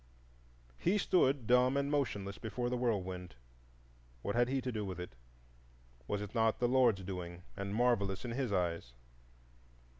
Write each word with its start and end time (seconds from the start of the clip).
He 0.79 0.97
stood 0.97 1.45
dumb 1.45 1.77
and 1.77 1.91
motionless 1.91 2.39
before 2.39 2.71
the 2.71 2.75
whirlwind: 2.75 3.35
what 4.23 4.33
had 4.33 4.47
he 4.47 4.59
to 4.59 4.71
do 4.71 4.83
with 4.83 4.99
it? 4.99 5.13
Was 6.07 6.23
it 6.23 6.33
not 6.33 6.57
the 6.57 6.67
Lord's 6.67 7.03
doing, 7.03 7.43
and 7.55 7.75
marvellous 7.75 8.25
in 8.25 8.31
his 8.31 8.51
eyes? 8.51 8.93